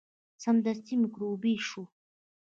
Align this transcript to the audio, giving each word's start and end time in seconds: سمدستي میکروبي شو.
سمدستي 0.43 0.95
میکروبي 1.01 1.53
شو. 1.67 1.83